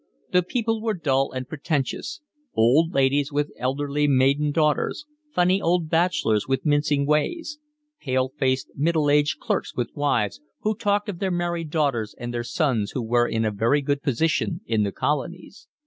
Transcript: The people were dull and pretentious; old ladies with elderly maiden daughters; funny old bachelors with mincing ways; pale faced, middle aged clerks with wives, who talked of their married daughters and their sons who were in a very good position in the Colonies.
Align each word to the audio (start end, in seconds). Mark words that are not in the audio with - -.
The 0.31 0.41
people 0.41 0.81
were 0.81 0.95
dull 0.95 1.31
and 1.31 1.47
pretentious; 1.47 2.21
old 2.55 2.91
ladies 2.91 3.31
with 3.31 3.51
elderly 3.55 4.07
maiden 4.07 4.51
daughters; 4.51 5.05
funny 5.31 5.61
old 5.61 5.89
bachelors 5.91 6.47
with 6.47 6.65
mincing 6.65 7.05
ways; 7.05 7.59
pale 7.99 8.29
faced, 8.39 8.71
middle 8.75 9.11
aged 9.11 9.39
clerks 9.39 9.75
with 9.75 9.91
wives, 9.95 10.41
who 10.61 10.73
talked 10.73 11.07
of 11.07 11.19
their 11.19 11.29
married 11.29 11.69
daughters 11.69 12.15
and 12.17 12.33
their 12.33 12.43
sons 12.43 12.93
who 12.95 13.03
were 13.03 13.27
in 13.27 13.45
a 13.45 13.51
very 13.51 13.83
good 13.83 14.01
position 14.01 14.61
in 14.65 14.81
the 14.81 14.91
Colonies. 14.91 15.67